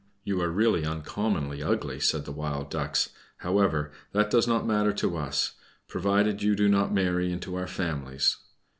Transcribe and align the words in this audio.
"You 0.23 0.41
are 0.41 0.49
really 0.49 0.83
uncommonly 0.83 1.61
ugly!" 1.61 1.99
said 1.99 2.25
the 2.25 2.31
Wild 2.31 2.71
Ducks. 2.71 3.09
"However, 3.37 3.91
that 4.13 4.31
does 4.31 4.47
not 4.47 4.65
matter 4.65 4.93
to 4.93 5.15
us, 5.15 5.53
provided 5.87 6.41
you 6.41 6.55
do 6.55 6.67
not 6.67 6.91
marry 6.91 7.31
into 7.31 7.53
our 7.55 7.67
families." 7.67 8.37